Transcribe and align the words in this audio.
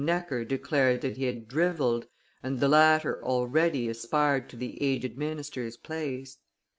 Necker 0.03 0.43
declared 0.43 1.01
that 1.01 1.17
he 1.17 1.31
drivelled, 1.31 2.07
and 2.41 2.59
the 2.59 2.67
latter 2.67 3.23
already 3.23 3.87
aspired 3.87 4.49
to 4.49 4.55
the 4.57 4.81
aged 4.81 5.15
minister's 5.15 5.77
place. 5.77 6.39